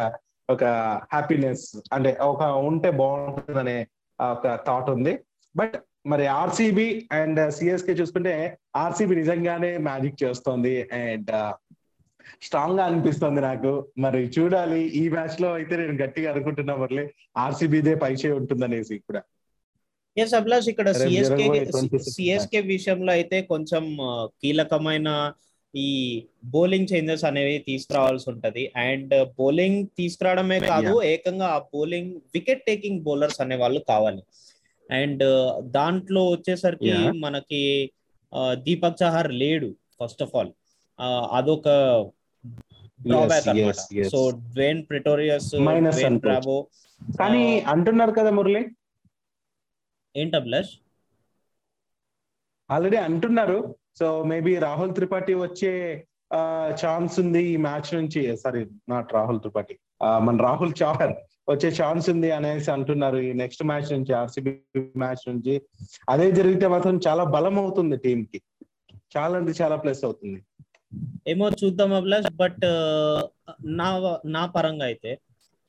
ఒక 0.49 0.65
హ్యాపీనెస్ 1.13 1.65
అంటే 1.93 2.13
ఒక 2.33 2.43
ఉంటే 2.71 2.91
బాగుంటుంది 3.03 3.61
అనే 3.65 3.77
ఒక 4.21 4.47
థాట్ 4.67 4.91
ఉంది. 4.97 5.15
బట్ 5.55 5.77
మరి 6.13 6.25
ఆర్సీబీ 6.41 6.89
అండ్ 7.21 7.41
సిఎస్కే 7.51 7.93
చూసుకుంటే 8.01 8.33
ఆర్సీబీ 8.77 9.15
నిజంగానే 9.23 9.71
మ్యాజిక్ 9.89 10.23
చేస్తోంది. 10.25 10.75
అండ్ 11.03 11.33
స్ట్రాంగ్గా 12.47 12.85
అనిపిస్తుంది 12.91 13.41
నాకు. 13.41 13.73
మరి 14.05 14.21
చూడాలి 14.37 14.81
ఈ 15.01 15.05
మ్యాచ్లో 15.09 15.51
అయితే 15.59 15.75
నేను 15.83 15.97
గట్టిగా 16.03 16.29
అనుకుంటున్నా 16.33 16.75
మరలే 16.83 17.05
ఆర్సీబీదే 17.45 17.95
పైచే 18.05 18.31
ఉంటుంది 18.41 18.65
అనేసి 18.69 18.99
కూడా. 19.07 19.23
ఎస్ 20.17 20.35
అభిలాష్ 20.39 20.69
ఇక్కడ 20.73 20.89
సిఎస్కే 20.99 21.23
జరగబోయే 21.23 21.63
26 21.63 22.11
సిఎస్కే 22.15 22.61
విషయంలో 22.75 23.11
అయితే 23.19 23.39
కొంచెం 23.53 23.85
కీలకమైన 24.43 25.09
ఈ 25.75 25.89
బౌలింగ్ 26.55 26.91
చేంజెస్ 26.93 27.25
అనేవి 27.29 27.57
తీసుకురావాల్సి 27.69 28.27
ఉంటది. 28.33 28.65
అండ్ 28.85 29.15
బౌలింగ్ 29.39 29.81
తీసుకురావడమే 29.99 30.59
కాదు 30.71 30.93
ఏకంగా 31.13 31.47
ఆ 31.57 31.59
బౌలింగ్ 31.75 32.13
వికెట్ 32.35 32.63
టేకింగ్ 32.69 33.03
బౌలర్స్ 33.07 33.41
అనే 33.45 33.57
వాళ్ళు 33.63 33.81
కావాలి. 33.91 34.23
అండ్ 34.91 35.25
దాంట్లో 35.79 36.23
వచ్చేసరికి. 36.31 36.95
మనకి 37.25 37.63
దీపక్ 38.67 39.01
చహార్ 39.03 39.31
లేడు 39.43 39.69
ఫస్ట్ 39.99 40.23
ఆఫ్ 40.23 40.35
ఆల్. 40.39 40.53
అదొక 41.39 41.69
డ్రాబ్యాక్ 43.07 43.49
అనమాట. 43.53 44.09
So 44.13 44.19
Dwayne 44.55 44.81
Pretorius 44.91 45.51
Dwayne. 45.55 46.19
Bravo 46.27 46.57
కానీ 47.21 47.45
అంటున్నారు 47.75 48.13
కదా 48.19 48.31
మురళి? 48.31 48.63
ఏంటి 50.15 50.37
అభిలాష్? 50.37 50.73
ఆల్రెడీ 52.71 52.99
అంటున్నారు. 53.09 53.59
సో 53.99 54.07
మేబీ 54.31 54.53
రాహుల్ 54.67 54.95
త్రిపాఠి 54.95 55.35
వచ్చే 55.35 55.73
ఛాన్స్ 56.83 57.21
ఉంది 57.21 57.43
ఈ 57.53 57.57
మ్యాచ్ 57.57 57.91
నుంచి. 57.97 58.21
సారీ 58.37 58.63
నాట్ 58.89 59.13
రాహుల్ 59.15 59.41
త్రిపాఠి 59.41 59.75
మన 60.27 60.37
రాహుల్ 60.47 60.73
చౌహర్ 60.83 61.15
వచ్చే 61.51 61.69
ఛాన్స్ 61.81 62.07
ఉంది 62.11 62.31
అనేసి 62.31 62.71
అంటున్నారు 62.71 63.19
ఈ 63.27 63.33
నెక్స్ట్ 63.43 63.65
మ్యాచ్ 63.65 63.91
నుంచి 63.93 64.13
ఆర్సీబీ 64.13 64.53
మ్యాచ్ 65.03 65.23
నుంచి. 65.29 65.55
అదే 66.09 66.27
జరిగితే 66.33 66.67
మాత్రం 66.67 67.01
చాలా 67.07 67.25
బలం 67.25 67.59
అవుతుంది 67.59 67.97
టీం 67.97 68.23
కి. 68.25 68.43
చాలా 69.17 69.35
అంటే 69.39 69.53
చాలా 69.63 69.77
ప్లస్ 69.77 70.05
అవుతుంది. 70.05 70.41
ఏమో 71.29 71.47
చూద్దాం 71.61 71.93
అభిలాష్ 71.93 72.31
బట్ 72.37 72.65
నా 73.81 73.89
నా 74.27 74.47
పరంగా 74.47 74.85
అయితే 74.85 75.13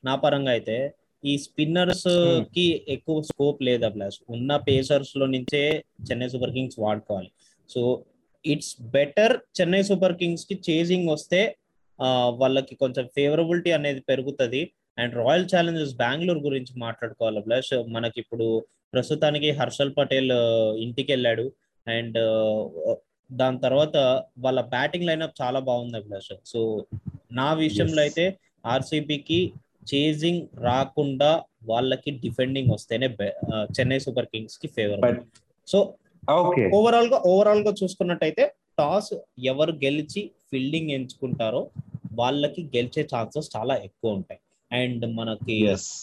నా 0.03 0.15
పరంగా 0.15 0.51
అయితే 0.51 0.77
ఈ 1.23 1.37
స్పిన్నర్స్ 1.37 2.07
Hmm. 2.07 2.43
కి 2.55 2.85
ఎక్కువ 2.87 3.21
స్కోప్ 3.21 3.63
లేదు 3.63 3.85
అభిలాష్. 3.85 4.17
ఉన్న 4.29 4.57
పేసర్స్లో 4.57 5.25
నుంచే 5.25 5.61
చెన్నై 6.07 6.27
సూపర్ 6.29 6.51
కింగ్స్ 6.51 6.79
వాడుకోవాలి. 6.79 7.29
So 7.69 8.03
it's 8.45 8.73
better 8.81 9.33
Chennai 9.59 9.81
Super 9.81 10.15
కింగ్స్కి 10.15 10.55
chasing 10.69 11.09
వస్తే 11.09 11.55
వాళ్ళకి 12.37 12.75
కొంచెం 12.75 13.05
ఫేవరబిలిటీ 13.15 13.71
అనేది 13.71 13.99
పెరుగుతుంది. 13.99 14.61
అండ్ 14.97 15.15
రాయల్ 15.15 15.47
ఛాలెంజర్స్ 15.55 15.95
బెంగళూరు 15.95 16.39
గురించి 16.39 16.73
మాట్లాడుకోవాలి 16.79 17.37
అభిలాష్. 17.37 17.73
మనకి 17.87 18.19
ఇప్పుడు 18.19 18.47
ప్రస్తుతానికి 18.93 19.51
హర్షల్ 19.51 19.95
పటేల్ 19.97 20.31
ఇంటికి 20.85 21.11
వెళ్ళాడు 21.11 21.45
అండ్ 21.87 22.19
దాని 23.29 23.59
తర్వాత 23.59 23.97
వాళ్ళ 24.45 24.59
బ్యాటింగ్ 24.73 25.07
లైనప్ 25.07 25.39
చాలా 25.41 25.59
బాగుంది 25.69 25.97
అభిలాష్. 25.97 26.33
సో 26.45 26.59
నా 27.39 27.47
విషయంలో. 27.63 28.01
అయితే 28.01 28.25
ఆర్సీబీకి 28.73 29.39
చేజింగ్ 29.91 30.43
రాకుండా 30.67 31.31
వాళ్ళకి 31.69 32.11
డిఫెండింగ్ 32.23 32.71
వస్తేనే 32.73 33.07
చెన్నై 33.75 33.99
సూపర్ 34.05 34.29
కింగ్స్కి 34.33 34.67
ఫేవర్ 34.67 35.01
సో 35.67 35.79
ఓవరాల్గా 36.77 37.17
ఓవరాల్గా 37.31 37.71
చూసుకున్నట్టయితే 37.81 38.43
టాస్ 38.79 39.13
ఎవరు 39.51 39.73
గెలిచి 39.83 40.21
ఫీల్డింగ్ 40.51 40.91
ఎంచుకుంటారో 40.91 41.61
వాళ్ళకి 42.19 42.61
గెలిచే 42.75 43.03
ఛాన్సెస్ 43.13 43.49
చాలా 43.55 43.75
ఎక్కువ 43.87 44.17
ఉంటాయి. 44.17 44.39
అండ్ 44.71 45.05
మనకి 45.13 45.55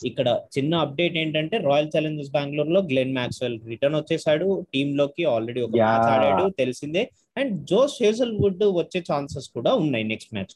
ఇక్కడ 0.04 0.28
చిన్న 0.56 0.74
అప్డేట్ 0.76 1.16
ఏంటంటే 1.16 1.56
రాయల్ 1.60 1.90
ఛాలెంజర్స్ 1.94 2.30
బెంగళూరు 2.30 2.68
లో 2.68 2.80
గ్లెన్ 2.82 3.14
మ్యాక్స్వెల్ 3.14 3.56
రిటర్న్ 3.66 3.96
వచ్చేసాడు. 3.96 4.48
టీమ్లోకి 4.74 5.24
ఆల్రెడీ 5.26 5.60
ఒక. 5.60 5.74
మ్యాచ్ 5.80 6.08
ఆడాడు 6.14 6.44
తెలిసిందే. 6.58 7.02
అండ్ 7.36 7.52
జోస్ 7.66 8.02
హేజల్ 8.02 8.34
వుడ్ 8.40 8.64
వచ్చే 8.80 9.00
ఛాన్సెస్ 9.10 9.48
కూడా 9.50 9.72
ఉన్నాయి 9.74 10.04
నెక్స్ట్ 10.04 10.34
మ్యాచ్ 10.34 10.54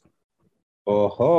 ఓహో! 0.87 1.33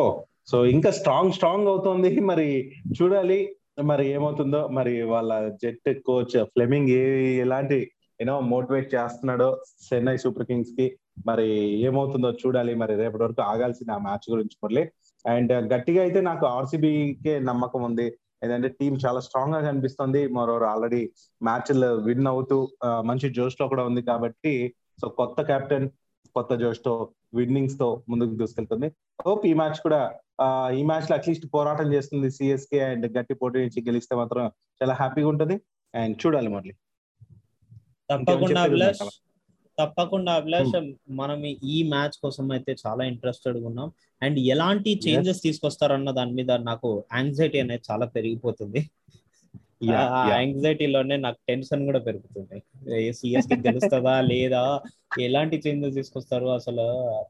సో 0.47 0.65
ఇంకా 0.65 0.91
స్ట్రాంగ్ 0.91 1.33
స్ట్రాంగ్ 1.33 1.67
అవుతోంది. 1.67 2.19
మరి 2.21 2.47
చూడాలి. 2.93 3.39
మరి 3.83 4.05
ఏమవుతుందో 4.11 4.67
మరి 4.67 5.01
వాళ్ళ 5.05 5.31
జెట్ 5.63 5.89
కోచ్ 6.05 6.35
ఫ్లెమింగ్ 6.45 6.89
ఏ 6.91 7.03
ఎలాంటి 7.39 7.77
యూనో 8.19 8.39
మోటివేట్ 8.51 8.93
చేస్తున్నాడో 8.95 9.49
చెన్నై 9.85 10.17
సూపర్ 10.17 10.45
కింగ్స్కి 10.45 10.85
మరి 11.29 11.47
ఏమవుతుందో 11.87 12.29
చూడాలి. 12.43 12.73
మరి 12.81 12.93
రేపటి 13.01 13.23
వరకు 13.23 13.41
ఆగాల్సిన 13.51 13.91
ఆ 13.97 13.99
మ్యాచ్ 14.07 14.27
గురించి 14.33 14.57
మళ్ళీ 14.65 14.83
అండ్ 15.25 15.53
గట్టిగా 15.73 16.01
అయితే 16.05 16.19
నాకు 16.29 16.45
ఆర్సీబీకే 16.57 17.35
నమ్మకం 17.49 17.81
ఉంది. 17.89 18.07
ఏంటంటే 18.43 18.69
టీం 18.79 18.93
చాలా 19.05 19.19
స్ట్రాంగ్గా 19.27 19.61
కనిపిస్తుంది. 19.67 20.21
మరోవర్ 20.37 20.65
ఆల్రెడీ 20.71 21.01
మ్యాచ్ 21.41 21.71
విన్ 22.07 22.29
అవుతూ 22.33 22.57
మంచి 23.09 23.29
జోష్లో 23.37 23.67
కూడా 23.67 23.83
ఉంది 23.89 24.01
కాబట్టి 24.11 24.53
సో 25.01 25.07
కొత్త 25.19 25.41
కెప్టెన్ 25.51 25.87
కొత్త 26.35 26.53
జోష్తో 26.61 26.93
విన్నింగ్స్తో 27.37 27.87
ముందుకు 28.09 28.33
దూసుకెళ్తుంది. 28.41 28.87
హోప్ 29.25 29.45
ఈ 29.51 29.53
మ్యాచ్ 29.61 29.79
కూడా 29.85 30.01
ఈ 30.79 30.81
మ్యాచ్లో 30.89 31.13
అట్లీస్ట్ 31.17 31.45
పోరాటం 31.53 31.87
చేస్తుంది 31.93 32.27
సిఎస్కే 32.37 32.79
అండ్ 32.89 33.05
గట్టి 33.17 33.35
పోటీ 33.41 33.57
నుంచి 33.63 33.81
గెలిస్తే 33.87 34.15
మాత్రం 34.15 34.43
చాలా 34.81 34.93
హ్యాపీగా 35.01 35.29
ఉంటది. 35.33 35.55
అండ్ 35.93 36.15
చూడాలి 36.25 36.49
మళ్ళీ 36.55 36.73
తప్పకుండా 38.09 38.63
తప్పకుండా 39.77 40.31
అభిలాష్ 40.39 40.73
మనం 41.19 41.39
ఈ 41.75 41.77
మ్యాచ్ 41.93 42.17
కోసం 42.23 42.45
అయితే 42.51 42.71
చాలా 42.85 43.03
ఇంట్రెస్టెడ్ 43.11 43.57
ఉన్నాం. 43.69 43.89
అండ్ 44.21 44.39
ఎలాంటి 44.53 44.91
చేంజెస్ 45.05 45.41
తీసుకొస్తారన్న 45.47 46.11
దాని 46.11 46.33
మీద 46.39 46.51
నాకు 46.69 46.89
యాంగ్జైటీ 47.17 47.59
అనేది 47.65 47.85
చాలా 47.91 48.05
పెరిగిపోతుంది. 48.15 48.81
యాంగ్జైటీలోనే 50.31 51.15
నాకు 51.17 51.39
టెన్షన్ 51.49 51.83
కూడా 51.85 51.99
పెరుగుతుంది. 52.05 52.57
సిఎస్కి 53.11 53.57
గెలుస్తుందా 53.67 54.15
లేదా 54.31 54.61
ఎలాంటి 55.25 55.57
చేంజెస్ 55.65 55.95
తీసుకొస్తారు 55.95 56.47
అసలు? 56.55 56.85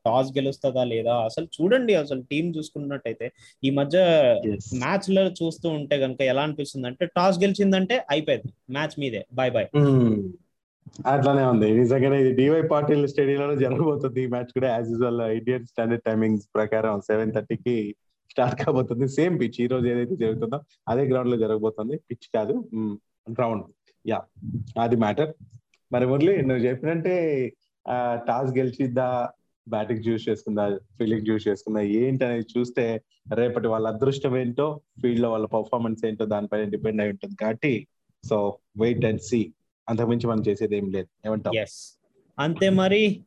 టాస్ 0.05 0.29
గెలుస్తుందా 0.37 0.83
లేదా? 0.83 1.13
అసలు 1.27 1.47
చూడండి 1.57 1.93
అసలు 1.95 2.21
టీం 2.31 2.45
చూసుకున్నట్టయితే 2.57 3.27
ఈ 3.63 3.71
మధ్య. 3.79 3.97
మ్యాచ్లో 4.83 5.23
చూస్తూ 5.41 5.67
ఉంటే 5.79 5.97
కనుక 5.99 6.21
ఎలా 6.31 6.43
అనిపిస్తుంది 6.47 6.87
అంటే 6.87 7.05
టాస్ 7.17 7.39
గెలిచిందంటే 7.43 7.97
అయిపోయింది. 8.09 8.51
మ్యాచ్ 8.71 8.95
మీదే. 9.03 9.23
Bye 9.33 9.53
bye 9.57 9.69
Hmm. 9.77 10.11
అట్లానే 11.11 11.43
ఉంది. 11.53 11.67
నిజంగానే 11.79 12.17
ఇది 12.23 12.31
డివై 12.41 12.61
పాటిల్ 12.73 13.01
స్టేడియంలో 13.11 13.55
జరగబోతుంది 13.63 14.19
ఈ 14.25 14.29
మ్యాచ్ 14.33 14.51
కూడా 14.57 14.69
as 14.75 14.89
usual 14.93 15.21
Indian 15.39 15.65
standard 15.71 16.05
timings 16.09 16.45
ప్రకారం 16.57 17.01
సెవెన్ 17.09 17.33
థర్టీకి 17.37 17.75
స్టార్ట్ 18.33 18.55
కాబోతుంది. 18.61 19.05
సేమ్ 19.17 19.35
పిచ్ 19.41 19.59
ఈ 19.65 19.67
రోజు 19.73 19.85
ఏదైతే 19.93 20.15
జరుగుతుందో 20.23 20.59
అదే 20.91 21.03
గ్రౌండ్లో 21.11 21.37
జరగబోతుంది. 21.43 21.95
పిచ్ 22.09 22.27
కాదు 22.37 22.55
గ్రౌండ్ 23.37 23.65
యా 24.05 24.19
అది 24.85 24.97
మ్యాటర్ 25.03 25.31
మరి 25.91 26.05
మురళి 26.11 26.35
నువ్వు 26.49 26.63
చెప్పినంటే 26.67 27.15
టాస్ 28.27 28.51
గెలిచిద్దా 28.59 29.07
బ్యాటింగ్ 29.67 30.03
చూస్ 30.07 30.25
చేసుకుందా 30.29 30.63
ఫీల్డింగ్ 30.97 31.25
చూస్ 31.29 31.45
చేసుకుందా 31.47 31.81
ఏంటి 32.01 32.23
అనేది 32.27 32.47
చూస్తే 32.55 32.83
రేపటి 33.39 33.67
వాళ్ళ 33.73 33.85
అదృష్టం 33.93 34.33
ఏంటో 34.41 34.67
ఫీల్డ్లో 35.01 35.29
వాళ్ళ 35.33 35.47
పర్ఫార్మెన్స్ 35.55 36.01
ఏంటో 36.09 36.25
దానిపైన 36.33 36.65
డిపెండ్ 36.75 37.01
అయి 37.03 37.13
ఉంటుంది. 37.13 37.35
కాబట్టి 37.43 37.73
సో 38.23 38.37
వెయిట్ 38.83 39.05
అండ్ 39.09 39.23
సీ 39.29 39.41
అంతకుమించి 39.89 40.27
మనం 40.27 40.43
చేసేది 40.47 40.77
ఏం 40.77 40.91
లేదు. 40.91 41.07
ఏమంటాం 41.25 41.53
అంతే 42.39 42.69
మరి. 42.69 43.21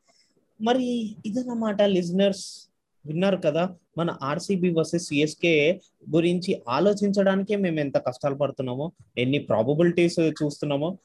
మరి 0.61 1.17
ఇదన్నమాట 1.27 1.83
లిజనర్స్ 1.83 2.71
విన్నారు 3.07 3.37
కదా 3.37 3.75
మన 3.99 4.17
ఆర్సీబీ 4.23 4.71
వర్సెస్ 4.71 5.05
సిఎస్కే 5.05 5.81
గురించి 6.11 6.63
ఆలోచించడానికే 6.69 7.57
మేము 7.57 7.81
ఎంత 7.81 7.97
కష్టాలు 7.99 8.35
పడుతున్నామో 8.35 8.93
ఎన్ని 9.19 9.39
ప్రాబబిలిటీస్ 9.39 10.21
చూస్తున్నామో. 10.21 10.99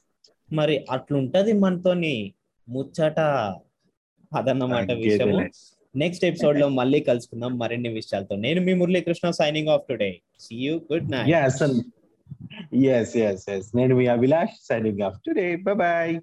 మరి 0.52 0.84
అట్లుంటది 0.90 1.52
మనతోని 1.52 2.32
ముచ్చట 2.68 3.20
అదన్నమాట 4.36 4.92
విషయము. 4.92 5.48
నెక్స్ట్ 5.96 6.24
ఎపిసోడ్లో 6.24 6.68
మళ్ళీ 6.68 7.00
కలుసుకుందాం 7.00 7.58
మరిన్ని 7.58 7.88
విషయాలతో. 7.88 8.36
నేను 8.36 8.60
మీ 8.60 8.74
Muralikrishna 8.74 9.30
signing 9.30 9.68
off 9.68 9.82
today 9.88 10.20
see 10.40 10.56
you 10.56 10.80
good 10.92 11.10
night 11.12 11.26
yes, 12.70 13.14
yes, 13.14 13.44
yes. 13.46 13.70
Then 13.70 13.96
we 13.96 14.08
are 14.08 14.18
Vilash 14.18 14.52
signing 14.60 15.00
off 15.02 15.16
today. 15.22 15.56
Bye 15.56 15.74
bye. 15.74 16.20